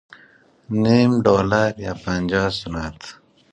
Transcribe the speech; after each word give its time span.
نیم 0.81 1.11
دلار 1.25 1.71
یا 1.85 1.93
پنجاه 2.03 2.49
سنت 2.59 2.99